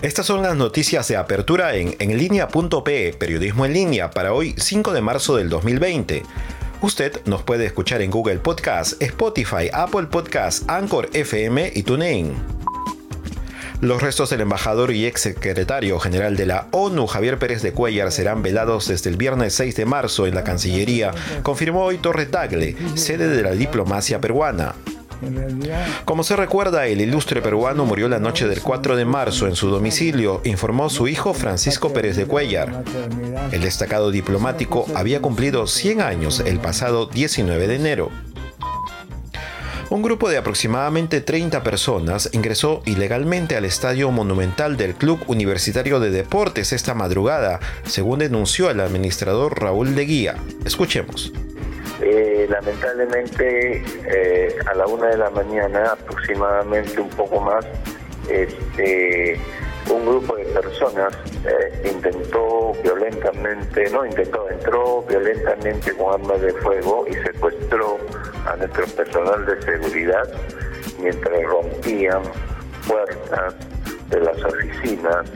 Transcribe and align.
Estas 0.00 0.26
son 0.26 0.42
las 0.42 0.54
noticias 0.54 1.08
de 1.08 1.16
apertura 1.16 1.74
en 1.74 1.96
enlinea.pe, 1.98 3.16
periodismo 3.18 3.66
en 3.66 3.72
línea, 3.72 4.12
para 4.12 4.32
hoy 4.32 4.54
5 4.56 4.92
de 4.92 5.00
marzo 5.00 5.34
del 5.36 5.48
2020. 5.48 6.22
Usted 6.82 7.20
nos 7.24 7.42
puede 7.42 7.66
escuchar 7.66 8.00
en 8.02 8.12
Google 8.12 8.38
Podcast, 8.38 9.02
Spotify, 9.02 9.68
Apple 9.72 10.04
Podcast, 10.04 10.70
Anchor 10.70 11.10
FM 11.12 11.72
y 11.74 11.82
TuneIn. 11.82 12.32
Los 13.80 14.00
restos 14.00 14.30
del 14.30 14.42
embajador 14.42 14.92
y 14.92 15.04
ex 15.04 15.20
secretario 15.20 15.98
general 15.98 16.36
de 16.36 16.46
la 16.46 16.68
ONU, 16.70 17.08
Javier 17.08 17.40
Pérez 17.40 17.62
de 17.62 17.72
Cuellar, 17.72 18.12
serán 18.12 18.40
velados 18.40 18.86
desde 18.86 19.10
el 19.10 19.16
viernes 19.16 19.52
6 19.54 19.74
de 19.74 19.84
marzo 19.84 20.28
en 20.28 20.36
la 20.36 20.44
Cancillería, 20.44 21.10
confirmó 21.42 21.82
hoy 21.82 21.98
Torre 21.98 22.26
Tagle, 22.26 22.76
sede 22.94 23.26
de 23.26 23.42
la 23.42 23.50
diplomacia 23.50 24.20
peruana. 24.20 24.76
Como 26.04 26.22
se 26.22 26.36
recuerda, 26.36 26.86
el 26.86 27.00
ilustre 27.00 27.42
peruano 27.42 27.84
murió 27.84 28.08
la 28.08 28.18
noche 28.18 28.46
del 28.46 28.62
4 28.62 28.96
de 28.96 29.04
marzo 29.04 29.46
en 29.46 29.56
su 29.56 29.68
domicilio, 29.68 30.40
informó 30.44 30.90
su 30.90 31.08
hijo 31.08 31.34
Francisco 31.34 31.92
Pérez 31.92 32.16
de 32.16 32.26
Cuellar. 32.26 32.84
El 33.52 33.62
destacado 33.62 34.10
diplomático 34.10 34.86
había 34.94 35.20
cumplido 35.20 35.66
100 35.66 36.00
años 36.00 36.40
el 36.40 36.60
pasado 36.60 37.06
19 37.06 37.66
de 37.66 37.74
enero. 37.74 38.10
Un 39.90 40.02
grupo 40.02 40.28
de 40.28 40.36
aproximadamente 40.36 41.22
30 41.22 41.62
personas 41.62 42.28
ingresó 42.32 42.82
ilegalmente 42.84 43.56
al 43.56 43.64
estadio 43.64 44.10
monumental 44.10 44.76
del 44.76 44.94
Club 44.94 45.18
Universitario 45.28 45.98
de 45.98 46.10
Deportes 46.10 46.74
esta 46.74 46.92
madrugada, 46.92 47.58
según 47.86 48.18
denunció 48.18 48.68
el 48.68 48.80
administrador 48.80 49.58
Raúl 49.58 49.94
de 49.94 50.04
Guía. 50.04 50.36
Escuchemos. 50.66 51.32
Eh, 52.00 52.46
lamentablemente, 52.48 53.82
eh, 54.06 54.56
a 54.66 54.74
la 54.74 54.86
una 54.86 55.08
de 55.08 55.16
la 55.16 55.30
mañana, 55.30 55.92
aproximadamente 55.92 57.00
un 57.00 57.08
poco 57.10 57.40
más, 57.40 57.66
este, 58.28 59.40
un 59.90 60.04
grupo 60.06 60.36
de 60.36 60.44
personas 60.44 61.12
eh, 61.44 61.90
intentó 61.92 62.72
violentamente, 62.82 63.90
no 63.90 64.04
intentó, 64.04 64.48
entró 64.50 65.02
violentamente 65.08 65.92
con 65.94 66.20
armas 66.20 66.40
de 66.40 66.52
fuego 66.54 67.06
y 67.08 67.14
secuestró 67.14 67.98
a 68.46 68.56
nuestro 68.56 68.86
personal 68.86 69.46
de 69.46 69.62
seguridad 69.62 70.28
mientras 71.00 71.42
rompían 71.44 72.22
puertas 72.86 73.54
de 74.10 74.20
las 74.20 74.44
oficinas 74.44 75.30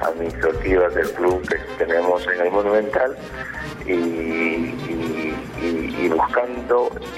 administrativas 0.00 0.94
del 0.94 1.10
club 1.12 1.48
que 1.48 1.56
tenemos 1.84 2.26
en 2.26 2.40
el 2.40 2.50
Monumental 2.50 3.16
y, 3.86 4.74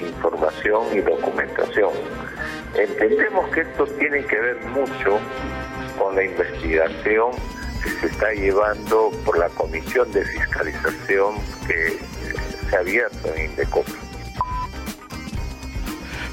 información 0.01 0.85
y 0.93 0.99
documentación. 0.99 1.91
Entendemos 2.75 3.49
que 3.49 3.61
esto 3.61 3.85
tiene 3.85 4.25
que 4.25 4.39
ver 4.39 4.61
mucho 4.67 5.19
con 5.97 6.15
la 6.15 6.23
investigación 6.23 7.31
que 7.83 7.89
se 7.89 8.07
está 8.07 8.31
llevando 8.33 9.11
por 9.25 9.37
la 9.37 9.49
Comisión 9.49 10.11
de 10.11 10.25
Fiscalización 10.25 11.35
que 11.67 11.97
se 12.69 12.75
ha 12.75 12.79
abierto 12.79 13.33
en 13.35 13.51
Indecopi. 13.51 13.93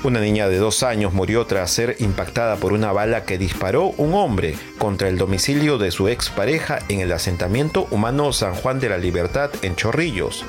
Una 0.05 0.21
niña 0.21 0.49
de 0.49 0.59
dos 0.59 0.83
años 0.83 1.13
murió 1.15 1.47
tras 1.47 1.71
ser 1.71 1.97
impactada 1.99 2.57
por 2.57 2.73
una 2.73 2.93
bala 2.93 3.25
que 3.25 3.39
disparó 3.39 3.87
un 3.97 4.15
hombre 4.15 4.55
contra 4.79 5.09
el 5.09 5.19
domicilio 5.19 5.79
de 5.79 5.91
su 5.91 6.07
expareja 6.09 6.79
en 6.89 7.01
el 7.01 7.11
asentamiento 7.11 7.89
humano 7.91 8.33
San 8.33 8.55
Juan 8.55 8.79
de 8.79 8.89
la 8.89 8.99
Libertad 8.99 9.51
en 9.63 9.75
Chorrillos. 9.75 10.45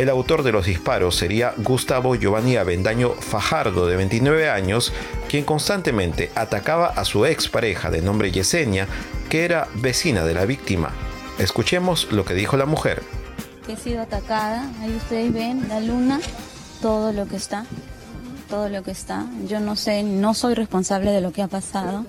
El 0.00 0.08
autor 0.08 0.44
de 0.44 0.50
los 0.50 0.64
disparos 0.64 1.14
sería 1.14 1.52
Gustavo 1.58 2.14
Giovanni 2.14 2.56
Avendaño 2.56 3.10
Fajardo, 3.10 3.86
de 3.86 3.96
29 3.96 4.48
años, 4.48 4.94
quien 5.28 5.44
constantemente 5.44 6.30
atacaba 6.34 6.86
a 6.86 7.04
su 7.04 7.26
expareja 7.26 7.90
de 7.90 8.00
nombre 8.00 8.32
Yesenia, 8.32 8.88
que 9.28 9.44
era 9.44 9.68
vecina 9.74 10.24
de 10.24 10.32
la 10.32 10.46
víctima. 10.46 10.92
Escuchemos 11.38 12.10
lo 12.12 12.24
que 12.24 12.32
dijo 12.32 12.56
la 12.56 12.64
mujer. 12.64 13.02
He 13.68 13.76
sido 13.76 14.00
atacada, 14.00 14.70
ahí 14.80 14.96
ustedes 14.96 15.34
ven 15.34 15.68
la 15.68 15.80
luna, 15.80 16.18
todo 16.80 17.12
lo 17.12 17.28
que 17.28 17.36
está, 17.36 17.66
todo 18.48 18.70
lo 18.70 18.82
que 18.82 18.92
está. 18.92 19.26
Yo 19.46 19.60
no 19.60 19.76
sé, 19.76 20.02
no 20.02 20.32
soy 20.32 20.54
responsable 20.54 21.10
de 21.10 21.20
lo 21.20 21.30
que 21.30 21.42
ha 21.42 21.48
pasado. 21.48 22.06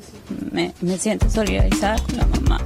Me, 0.49 0.73
siento 0.97 1.29
solidarizada 1.29 2.01
con 2.01 2.15
la 2.15 2.25
mamá. 2.25 2.61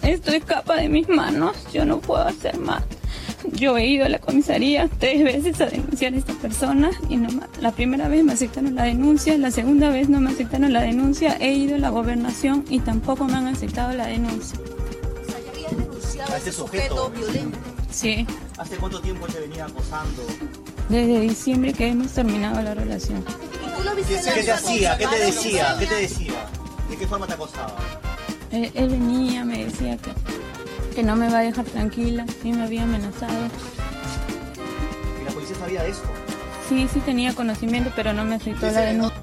Esto 0.00 0.30
escapa 0.30 0.76
de 0.76 0.88
mis 0.88 1.06
manos, 1.06 1.54
yo 1.70 1.84
no 1.84 1.98
puedo 1.98 2.22
hacer 2.22 2.56
más. 2.58 2.82
Yo 3.58 3.76
he 3.76 3.86
ido 3.86 4.06
a 4.06 4.08
la 4.08 4.20
comisaría 4.20 4.88
tres 5.00 5.24
veces 5.24 5.60
a 5.60 5.66
denunciar 5.66 6.14
a 6.14 6.16
esta 6.16 6.32
persona 6.34 6.90
y 7.08 7.16
no, 7.16 7.28
la 7.60 7.72
primera 7.72 8.06
vez 8.06 8.22
me 8.22 8.32
aceptaron 8.32 8.76
la 8.76 8.84
denuncia, 8.84 9.36
la 9.36 9.50
segunda 9.50 9.90
vez 9.90 10.08
no 10.08 10.20
me 10.20 10.30
aceptaron 10.30 10.72
la 10.72 10.82
denuncia, 10.82 11.36
he 11.40 11.54
ido 11.54 11.74
a 11.74 11.78
la 11.78 11.88
gobernación 11.88 12.64
y 12.68 12.78
tampoco 12.78 13.24
me 13.24 13.34
han 13.34 13.48
aceptado 13.48 13.92
la 13.94 14.06
denuncia. 14.06 14.60
¿A 16.32 16.36
este 16.36 16.52
sujeto 16.52 17.10
violento? 17.10 17.58
Sí. 17.90 18.24
¿Hace 18.58 18.76
cuánto 18.76 19.00
tiempo 19.00 19.26
te 19.26 19.40
venía 19.40 19.64
acosando? 19.64 20.22
Desde 20.88 21.20
diciembre 21.20 21.72
que 21.72 21.88
hemos 21.88 22.12
terminado 22.12 22.62
la 22.62 22.74
relación. 22.74 23.24
¿Qué 24.34 24.42
te 24.44 24.52
hacía? 24.52 24.96
¿Qué 24.96 25.06
te 25.08 25.18
decía? 25.18 25.76
¿Qué 25.80 25.86
te 25.86 25.94
decía? 25.96 26.46
¿De 26.88 26.96
qué 26.96 27.06
forma 27.08 27.26
te 27.26 27.32
acosaba? 27.32 27.74
Él, 28.52 28.70
él 28.74 28.88
venía, 28.88 29.44
me 29.44 29.64
decía 29.64 29.96
que 29.96 30.10
que 30.98 31.04
no 31.04 31.14
me 31.14 31.30
va 31.30 31.38
a 31.38 31.42
dejar 31.42 31.64
tranquila, 31.64 32.26
sí 32.42 32.50
me 32.50 32.64
había 32.64 32.82
amenazado. 32.82 33.32
¿Y 35.22 35.24
la 35.24 35.30
policía 35.30 35.54
sabía 35.54 35.84
de 35.84 35.90
esto? 35.90 36.08
Sí, 36.68 36.88
sí 36.92 36.98
tenía 36.98 37.36
conocimiento, 37.36 37.92
pero 37.94 38.12
no 38.12 38.24
me 38.24 38.34
aceptó 38.34 38.68
la 38.68 38.80
denuncia. 38.80 39.22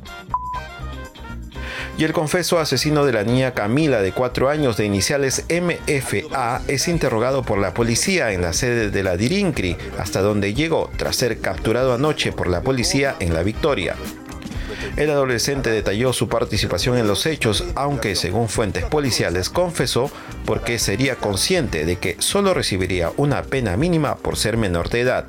Y 1.98 2.06
el 2.06 2.14
confeso 2.14 2.60
asesino 2.60 3.04
de 3.04 3.12
la 3.12 3.26
niña 3.26 3.54
Camila 3.54 4.02
de 4.02 4.14
4 4.14 4.48
años 4.48 4.78
de 4.78 4.86
iniciales 4.86 5.44
MFA 5.50 6.62
es 6.70 6.88
interrogado 6.88 7.44
por 7.44 7.58
la 7.58 7.74
policía 7.74 8.32
en 8.32 8.42
la 8.42 8.54
sede 8.54 8.90
de 8.90 9.04
la 9.04 9.18
Dirincri, 9.18 9.76
hasta 10.00 10.22
donde 10.22 10.54
llegó 10.54 10.90
tras 10.96 11.18
ser 11.18 11.42
capturado 11.42 11.94
anoche 11.94 12.32
por 12.32 12.48
la 12.48 12.62
policía 12.62 13.18
en 13.20 13.34
La 13.34 13.44
Victoria. 13.44 13.98
El 14.98 15.10
adolescente 15.10 15.70
detalló 15.70 16.14
su 16.14 16.30
participación 16.30 16.98
en 16.98 17.08
los 17.08 17.26
hechos, 17.26 17.66
aunque 17.76 18.16
según 18.16 18.50
fuentes 18.50 18.86
policiales 18.86 19.50
confesó 19.50 20.12
porque 20.46 20.80
sería 20.80 21.16
consciente 21.16 21.86
de 21.86 21.98
que 21.98 22.16
solo 22.20 22.54
recibiría 22.54 23.12
una 23.18 23.44
pena 23.44 23.78
mínima 23.78 24.16
por 24.16 24.38
ser 24.38 24.58
menor 24.58 24.90
de 24.90 25.02
edad. 25.02 25.26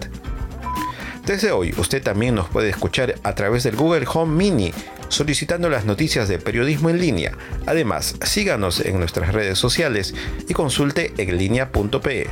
Desde 1.24 1.50
hoy 1.50 1.74
usted 1.76 2.02
también 2.02 2.36
nos 2.36 2.48
puede 2.48 2.68
escuchar 2.68 3.16
a 3.24 3.34
través 3.34 3.64
del 3.64 3.74
Google 3.74 4.06
Home 4.12 4.36
Mini 4.36 4.72
solicitando 5.08 5.68
las 5.68 5.84
noticias 5.84 6.28
de 6.28 6.38
periodismo 6.38 6.90
en 6.90 7.00
línea. 7.00 7.32
Además, 7.66 8.16
síganos 8.22 8.80
en 8.80 8.98
nuestras 8.98 9.32
redes 9.32 9.58
sociales 9.58 10.14
y 10.48 10.54
consulte 10.54 11.12
en 11.16 11.36
línea.pe. 11.36 12.28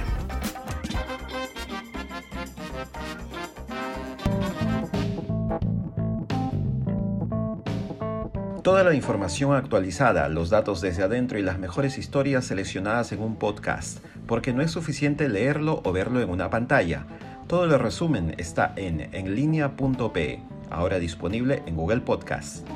Toda 8.64 8.82
la 8.82 8.94
información 8.94 9.54
actualizada, 9.54 10.26
los 10.30 10.48
datos 10.48 10.80
desde 10.80 11.02
adentro 11.02 11.38
y 11.38 11.42
las 11.42 11.58
mejores 11.58 11.98
historias 11.98 12.46
seleccionadas 12.46 13.12
en 13.12 13.20
un 13.20 13.36
podcast, 13.36 13.98
porque 14.26 14.54
no 14.54 14.62
es 14.62 14.70
suficiente 14.70 15.28
leerlo 15.28 15.82
o 15.84 15.92
verlo 15.92 16.22
en 16.22 16.30
una 16.30 16.48
pantalla. 16.48 17.04
Todo 17.46 17.66
el 17.66 17.78
resumen 17.78 18.34
está 18.38 18.72
en 18.76 19.14
enlinea.pe, 19.14 20.40
ahora 20.70 20.98
disponible 20.98 21.62
en 21.66 21.76
Google 21.76 22.00
Podcast. 22.00 22.66